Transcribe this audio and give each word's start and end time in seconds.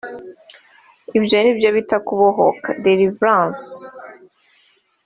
Ibyo 1.17 1.37
ni 1.41 1.51
byo 1.57 1.69
bita 1.75 1.97
kubohoka 2.05 2.67
(delivrance) 2.85 3.69